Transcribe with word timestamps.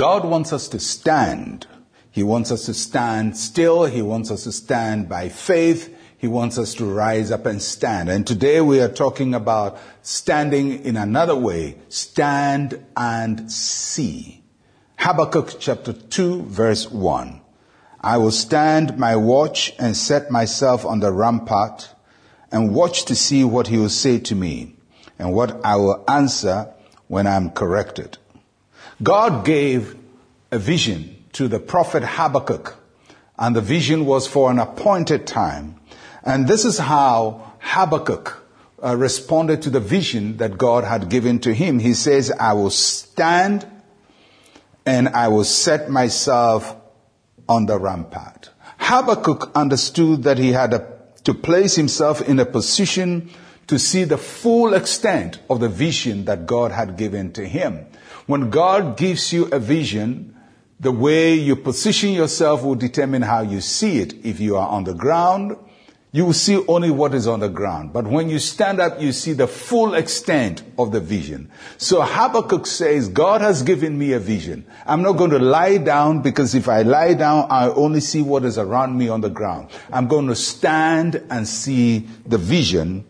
God 0.00 0.24
wants 0.24 0.54
us 0.54 0.68
to 0.68 0.78
stand. 0.78 1.66
He 2.10 2.22
wants 2.22 2.50
us 2.50 2.64
to 2.64 2.72
stand 2.72 3.36
still. 3.36 3.84
He 3.84 4.00
wants 4.00 4.30
us 4.30 4.44
to 4.44 4.52
stand 4.52 5.10
by 5.10 5.28
faith. 5.28 5.94
He 6.16 6.26
wants 6.26 6.56
us 6.56 6.72
to 6.76 6.86
rise 6.86 7.30
up 7.30 7.44
and 7.44 7.60
stand. 7.60 8.08
And 8.08 8.26
today 8.26 8.62
we 8.62 8.80
are 8.80 8.88
talking 8.88 9.34
about 9.34 9.78
standing 10.00 10.86
in 10.86 10.96
another 10.96 11.36
way. 11.36 11.76
Stand 11.90 12.82
and 12.96 13.52
see. 13.52 14.42
Habakkuk 14.96 15.56
chapter 15.60 15.92
2 15.92 16.44
verse 16.44 16.90
1. 16.90 17.42
I 18.00 18.16
will 18.16 18.30
stand 18.30 18.96
my 18.96 19.16
watch 19.16 19.74
and 19.78 19.94
set 19.94 20.30
myself 20.30 20.86
on 20.86 21.00
the 21.00 21.12
rampart 21.12 21.90
and 22.50 22.74
watch 22.74 23.04
to 23.04 23.14
see 23.14 23.44
what 23.44 23.66
he 23.66 23.76
will 23.76 23.90
say 23.90 24.18
to 24.20 24.34
me 24.34 24.76
and 25.18 25.34
what 25.34 25.62
I 25.62 25.76
will 25.76 26.02
answer 26.08 26.72
when 27.06 27.26
I'm 27.26 27.50
corrected. 27.50 28.16
God 29.02 29.44
gave 29.44 29.96
a 30.50 30.58
vision 30.58 31.24
to 31.32 31.48
the 31.48 31.58
prophet 31.58 32.02
Habakkuk 32.02 32.76
and 33.38 33.56
the 33.56 33.60
vision 33.60 34.04
was 34.04 34.26
for 34.26 34.50
an 34.50 34.58
appointed 34.58 35.26
time. 35.26 35.80
And 36.22 36.46
this 36.46 36.64
is 36.64 36.78
how 36.78 37.54
Habakkuk 37.60 38.46
uh, 38.82 38.96
responded 38.96 39.62
to 39.62 39.70
the 39.70 39.80
vision 39.80 40.36
that 40.38 40.58
God 40.58 40.84
had 40.84 41.08
given 41.08 41.38
to 41.40 41.54
him. 41.54 41.78
He 41.78 41.94
says, 41.94 42.30
I 42.30 42.52
will 42.52 42.70
stand 42.70 43.66
and 44.84 45.08
I 45.08 45.28
will 45.28 45.44
set 45.44 45.90
myself 45.90 46.76
on 47.48 47.66
the 47.66 47.78
rampart. 47.78 48.50
Habakkuk 48.78 49.52
understood 49.54 50.24
that 50.24 50.38
he 50.38 50.52
had 50.52 50.74
a, 50.74 50.98
to 51.24 51.34
place 51.34 51.74
himself 51.74 52.20
in 52.20 52.38
a 52.38 52.44
position 52.44 53.30
to 53.70 53.78
see 53.78 54.02
the 54.02 54.18
full 54.18 54.74
extent 54.74 55.38
of 55.48 55.60
the 55.60 55.68
vision 55.68 56.24
that 56.24 56.44
God 56.44 56.72
had 56.72 56.96
given 56.96 57.32
to 57.34 57.46
him. 57.46 57.86
When 58.26 58.50
God 58.50 58.96
gives 58.96 59.32
you 59.32 59.44
a 59.46 59.60
vision, 59.60 60.36
the 60.80 60.90
way 60.90 61.34
you 61.34 61.54
position 61.54 62.10
yourself 62.10 62.64
will 62.64 62.74
determine 62.74 63.22
how 63.22 63.42
you 63.42 63.60
see 63.60 64.00
it. 64.00 64.26
If 64.26 64.40
you 64.40 64.56
are 64.56 64.68
on 64.68 64.82
the 64.82 64.94
ground, 64.94 65.56
you 66.10 66.24
will 66.24 66.32
see 66.32 66.60
only 66.66 66.90
what 66.90 67.14
is 67.14 67.28
on 67.28 67.38
the 67.38 67.48
ground. 67.48 67.92
But 67.92 68.08
when 68.08 68.28
you 68.28 68.40
stand 68.40 68.80
up, 68.80 69.00
you 69.00 69.12
see 69.12 69.34
the 69.34 69.46
full 69.46 69.94
extent 69.94 70.64
of 70.76 70.90
the 70.90 70.98
vision. 70.98 71.48
So 71.78 72.02
Habakkuk 72.02 72.66
says, 72.66 73.08
God 73.08 73.40
has 73.40 73.62
given 73.62 73.96
me 73.96 74.14
a 74.14 74.18
vision. 74.18 74.66
I'm 74.84 75.02
not 75.02 75.12
going 75.12 75.30
to 75.30 75.38
lie 75.38 75.78
down 75.78 76.22
because 76.22 76.56
if 76.56 76.68
I 76.68 76.82
lie 76.82 77.14
down, 77.14 77.46
I 77.50 77.68
only 77.68 78.00
see 78.00 78.20
what 78.20 78.44
is 78.44 78.58
around 78.58 78.98
me 78.98 79.08
on 79.08 79.20
the 79.20 79.30
ground. 79.30 79.68
I'm 79.92 80.08
going 80.08 80.26
to 80.26 80.34
stand 80.34 81.22
and 81.30 81.46
see 81.46 82.08
the 82.26 82.38
vision 82.38 83.04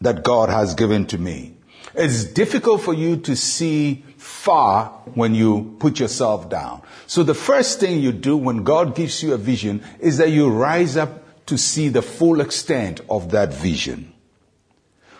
that 0.00 0.22
God 0.22 0.48
has 0.48 0.74
given 0.74 1.06
to 1.06 1.18
me. 1.18 1.54
It's 1.94 2.24
difficult 2.24 2.82
for 2.82 2.92
you 2.92 3.16
to 3.18 3.34
see 3.34 4.04
far 4.18 4.88
when 5.14 5.34
you 5.34 5.76
put 5.78 5.98
yourself 5.98 6.50
down. 6.50 6.82
So 7.06 7.22
the 7.22 7.34
first 7.34 7.80
thing 7.80 8.00
you 8.00 8.12
do 8.12 8.36
when 8.36 8.64
God 8.64 8.94
gives 8.94 9.22
you 9.22 9.32
a 9.32 9.38
vision 9.38 9.82
is 10.00 10.18
that 10.18 10.30
you 10.30 10.50
rise 10.50 10.96
up 10.96 11.46
to 11.46 11.56
see 11.56 11.88
the 11.88 12.02
full 12.02 12.40
extent 12.40 13.00
of 13.08 13.30
that 13.30 13.54
vision. 13.54 14.12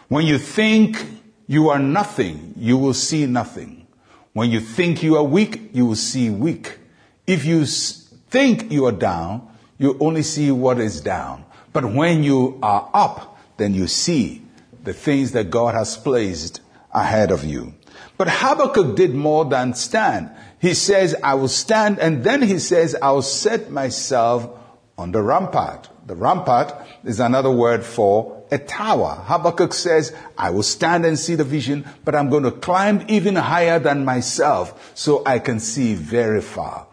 When 0.08 0.26
you 0.26 0.38
think 0.38 1.04
you 1.46 1.70
are 1.70 1.78
nothing, 1.78 2.54
you 2.56 2.76
will 2.76 2.94
see 2.94 3.26
nothing. 3.26 3.86
When 4.32 4.50
you 4.50 4.60
think 4.60 5.02
you 5.02 5.16
are 5.16 5.22
weak, 5.24 5.70
you 5.72 5.86
will 5.86 5.96
see 5.96 6.28
weak. 6.28 6.78
If 7.26 7.44
you 7.44 7.64
think 7.64 8.70
you 8.70 8.86
are 8.86 8.92
down, 8.92 9.48
you 9.78 9.96
only 9.98 10.22
see 10.22 10.50
what 10.50 10.78
is 10.78 11.00
down. 11.00 11.44
But 11.72 11.84
when 11.86 12.22
you 12.22 12.58
are 12.62 12.90
up, 12.92 13.38
then 13.56 13.72
you 13.74 13.86
see 13.86 14.42
the 14.86 14.94
things 14.94 15.32
that 15.32 15.50
God 15.50 15.74
has 15.74 15.96
placed 15.96 16.62
ahead 16.94 17.30
of 17.30 17.44
you. 17.44 17.74
But 18.16 18.28
Habakkuk 18.30 18.96
did 18.96 19.14
more 19.14 19.44
than 19.44 19.74
stand. 19.74 20.30
He 20.58 20.72
says, 20.72 21.14
I 21.22 21.34
will 21.34 21.48
stand, 21.48 21.98
and 21.98 22.24
then 22.24 22.40
he 22.40 22.58
says, 22.58 22.96
I 23.02 23.10
will 23.10 23.22
set 23.22 23.70
myself 23.70 24.48
on 24.96 25.12
the 25.12 25.20
rampart. 25.20 25.90
The 26.06 26.14
rampart 26.14 26.72
is 27.04 27.20
another 27.20 27.50
word 27.50 27.84
for 27.84 28.44
a 28.50 28.58
tower. 28.58 29.22
Habakkuk 29.26 29.74
says, 29.74 30.14
I 30.38 30.50
will 30.50 30.62
stand 30.62 31.04
and 31.04 31.18
see 31.18 31.34
the 31.34 31.44
vision, 31.44 31.84
but 32.04 32.14
I'm 32.14 32.30
going 32.30 32.44
to 32.44 32.52
climb 32.52 33.04
even 33.08 33.34
higher 33.34 33.78
than 33.78 34.04
myself 34.04 34.92
so 34.94 35.22
I 35.26 35.40
can 35.40 35.60
see 35.60 35.94
very 35.94 36.40
far. 36.40 36.86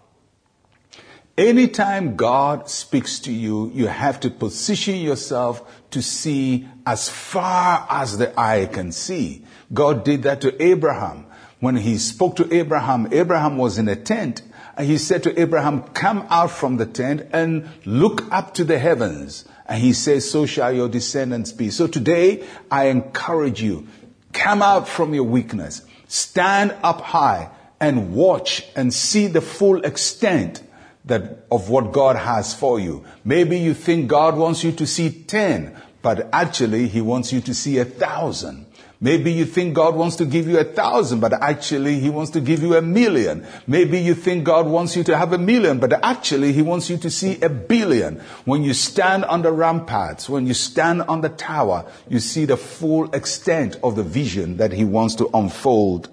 Anytime 1.37 2.15
God 2.15 2.69
speaks 2.69 3.19
to 3.21 3.31
you, 3.31 3.71
you 3.73 3.87
have 3.87 4.19
to 4.19 4.29
position 4.29 4.97
yourself 4.97 5.63
to 5.89 6.01
see 6.01 6.67
as 6.85 7.09
far 7.09 7.87
as 7.89 8.19
the 8.19 8.39
eye 8.39 8.67
can 8.71 8.91
see. 8.91 9.43
God 9.73 10.03
did 10.03 10.23
that 10.23 10.41
to 10.41 10.61
Abraham. 10.61 11.25
When 11.59 11.75
he 11.75 11.97
spoke 11.97 12.35
to 12.35 12.53
Abraham, 12.53 13.11
Abraham 13.11 13.57
was 13.57 13.79
in 13.79 13.87
a 13.87 13.95
tent 13.95 14.43
and 14.77 14.85
he 14.85 14.97
said 14.97 15.23
to 15.23 15.39
Abraham, 15.39 15.83
come 15.83 16.25
out 16.29 16.51
from 16.51 16.77
the 16.77 16.85
tent 16.85 17.27
and 17.31 17.69
look 17.85 18.31
up 18.31 18.55
to 18.55 18.63
the 18.63 18.77
heavens. 18.77 19.45
And 19.65 19.81
he 19.81 19.93
says, 19.93 20.29
so 20.29 20.45
shall 20.45 20.71
your 20.71 20.89
descendants 20.89 21.51
be. 21.51 21.69
So 21.69 21.87
today 21.87 22.45
I 22.69 22.87
encourage 22.87 23.61
you, 23.61 23.87
come 24.33 24.61
out 24.61 24.87
from 24.87 25.13
your 25.13 25.23
weakness, 25.23 25.83
stand 26.07 26.75
up 26.83 27.01
high 27.01 27.49
and 27.79 28.13
watch 28.13 28.65
and 28.75 28.93
see 28.93 29.27
the 29.27 29.41
full 29.41 29.83
extent 29.83 30.62
that 31.05 31.45
of 31.51 31.69
what 31.69 31.91
God 31.91 32.15
has 32.15 32.53
for 32.53 32.79
you. 32.79 33.03
Maybe 33.25 33.57
you 33.57 33.73
think 33.73 34.07
God 34.07 34.37
wants 34.37 34.63
you 34.63 34.71
to 34.73 34.87
see 34.87 35.09
10, 35.09 35.75
but 36.01 36.29
actually 36.33 36.87
he 36.87 37.01
wants 37.01 37.33
you 37.33 37.41
to 37.41 37.53
see 37.53 37.77
a 37.77 37.85
thousand. 37.85 38.67
Maybe 39.03 39.33
you 39.33 39.43
think 39.43 39.73
God 39.73 39.95
wants 39.95 40.15
to 40.15 40.25
give 40.25 40.47
you 40.47 40.59
a 40.59 40.63
thousand, 40.63 41.19
but 41.19 41.33
actually 41.33 41.99
He 41.99 42.09
wants 42.09 42.31
to 42.31 42.39
give 42.39 42.63
you 42.63 42.77
a 42.77 42.81
million. 42.81 43.45
Maybe 43.67 43.99
you 43.99 44.15
think 44.15 44.45
God 44.45 44.65
wants 44.65 44.95
you 44.95 45.03
to 45.03 45.17
have 45.17 45.33
a 45.33 45.37
million, 45.37 45.79
but 45.79 45.91
actually 46.05 46.53
He 46.53 46.61
wants 46.61 46.89
you 46.89 46.95
to 46.99 47.09
see 47.09 47.37
a 47.41 47.49
billion. 47.49 48.21
When 48.45 48.63
you 48.63 48.73
stand 48.73 49.25
on 49.25 49.41
the 49.41 49.51
ramparts, 49.51 50.29
when 50.29 50.47
you 50.47 50.53
stand 50.53 51.01
on 51.01 51.19
the 51.19 51.27
tower, 51.27 51.85
you 52.07 52.19
see 52.19 52.45
the 52.45 52.55
full 52.55 53.13
extent 53.13 53.75
of 53.83 53.97
the 53.97 54.03
vision 54.03 54.55
that 54.55 54.71
He 54.71 54.85
wants 54.85 55.15
to 55.15 55.29
unfold 55.33 56.07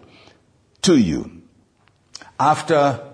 to 0.82 0.98
you. 0.98 1.42
After 2.40 3.09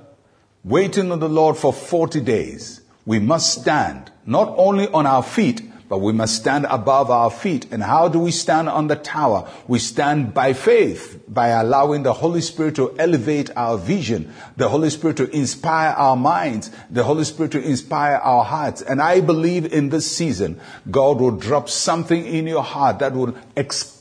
waiting 0.66 1.12
on 1.12 1.20
the 1.20 1.28
Lord 1.28 1.56
for 1.56 1.72
40 1.72 2.20
days, 2.22 2.80
we 3.06 3.20
must 3.20 3.60
stand 3.60 4.10
not 4.26 4.52
only 4.56 4.88
on 4.88 5.06
our 5.06 5.22
feet, 5.22 5.62
but 5.88 5.98
we 5.98 6.12
must 6.12 6.34
stand 6.34 6.66
above 6.68 7.12
our 7.12 7.30
feet. 7.30 7.66
And 7.70 7.80
how 7.80 8.08
do 8.08 8.18
we 8.18 8.32
stand 8.32 8.68
on 8.68 8.88
the 8.88 8.96
tower? 8.96 9.48
We 9.68 9.78
stand 9.78 10.34
by 10.34 10.52
faith, 10.52 11.22
by 11.28 11.48
allowing 11.50 12.02
the 12.02 12.12
Holy 12.12 12.40
Spirit 12.40 12.74
to 12.76 12.98
elevate 12.98 13.50
our 13.56 13.78
vision, 13.78 14.34
the 14.56 14.68
Holy 14.68 14.90
Spirit 14.90 15.18
to 15.18 15.30
inspire 15.30 15.90
our 15.90 16.16
minds, 16.16 16.72
the 16.90 17.04
Holy 17.04 17.22
Spirit 17.22 17.52
to 17.52 17.62
inspire 17.62 18.16
our 18.16 18.42
hearts. 18.42 18.82
And 18.82 19.00
I 19.00 19.20
believe 19.20 19.72
in 19.72 19.90
this 19.90 20.10
season, 20.10 20.60
God 20.90 21.20
will 21.20 21.36
drop 21.36 21.68
something 21.68 22.26
in 22.26 22.48
your 22.48 22.64
heart 22.64 22.98
that 22.98 23.14
will 23.14 23.36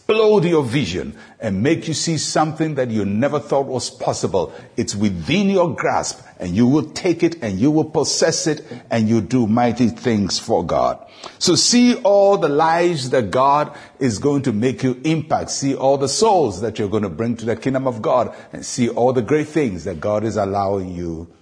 explode 0.07 0.45
your 0.45 0.63
vision 0.63 1.17
and 1.39 1.63
make 1.63 1.87
you 1.87 1.93
see 1.95 2.19
something 2.19 2.75
that 2.75 2.91
you 2.91 3.03
never 3.05 3.39
thought 3.39 3.65
was 3.65 3.89
possible. 3.89 4.53
It's 4.77 4.95
within 4.95 5.49
your 5.49 5.73
grasp 5.73 6.23
and 6.39 6.55
you 6.55 6.67
will 6.67 6.91
take 6.91 7.23
it 7.23 7.41
and 7.41 7.59
you 7.59 7.71
will 7.71 7.89
possess 7.89 8.45
it 8.45 8.63
and 8.91 9.09
you 9.09 9.19
do 9.19 9.47
mighty 9.47 9.87
things 9.89 10.37
for 10.37 10.63
God. 10.63 11.03
So 11.39 11.55
see 11.55 11.95
all 11.95 12.37
the 12.37 12.49
lives 12.49 13.09
that 13.09 13.31
God 13.31 13.75
is 13.97 14.19
going 14.19 14.43
to 14.43 14.53
make 14.53 14.83
you 14.83 15.01
impact. 15.03 15.49
See 15.49 15.73
all 15.73 15.97
the 15.97 16.07
souls 16.07 16.61
that 16.61 16.77
you're 16.77 16.87
going 16.89 17.01
to 17.01 17.09
bring 17.09 17.35
to 17.37 17.45
the 17.45 17.55
kingdom 17.55 17.87
of 17.87 18.03
God 18.03 18.35
and 18.53 18.63
see 18.63 18.89
all 18.89 19.11
the 19.11 19.23
great 19.23 19.47
things 19.47 19.85
that 19.85 19.99
God 19.99 20.23
is 20.23 20.37
allowing 20.37 20.91
you 20.91 21.33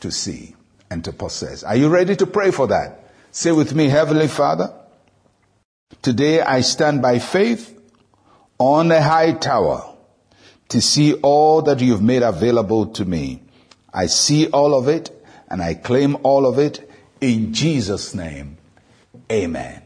to 0.00 0.10
see 0.10 0.54
and 0.88 1.04
to 1.04 1.12
possess. 1.12 1.62
Are 1.62 1.76
you 1.76 1.90
ready 1.90 2.16
to 2.16 2.26
pray 2.26 2.52
for 2.52 2.68
that? 2.68 3.10
Say 3.32 3.52
with 3.52 3.74
me, 3.74 3.90
Heavenly 3.90 4.28
Father, 4.28 4.72
today 6.00 6.40
I 6.40 6.62
stand 6.62 7.02
by 7.02 7.18
faith 7.18 7.74
on 8.58 8.90
a 8.90 9.00
high 9.00 9.32
tower 9.32 9.94
to 10.68 10.80
see 10.80 11.14
all 11.14 11.62
that 11.62 11.80
you've 11.80 12.02
made 12.02 12.22
available 12.22 12.86
to 12.86 13.04
me. 13.04 13.42
I 13.92 14.06
see 14.06 14.48
all 14.48 14.78
of 14.78 14.88
it 14.88 15.10
and 15.48 15.62
I 15.62 15.74
claim 15.74 16.16
all 16.22 16.46
of 16.46 16.58
it 16.58 16.88
in 17.20 17.54
Jesus' 17.54 18.14
name. 18.14 18.58
Amen. 19.30 19.82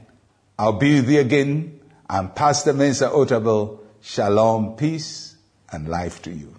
I'll 0.58 0.78
be 0.78 1.00
with 1.00 1.10
you 1.10 1.20
again. 1.20 1.80
I'm 2.08 2.30
Pastor 2.30 2.72
Mensa 2.72 3.08
Otabil. 3.08 3.78
Shalom, 4.00 4.74
peace, 4.76 5.36
and 5.70 5.88
life 5.88 6.22
to 6.22 6.30
you. 6.30 6.54